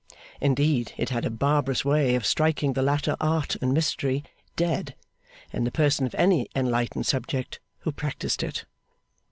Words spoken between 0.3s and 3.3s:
Indeed it had a barbarous way of striking the latter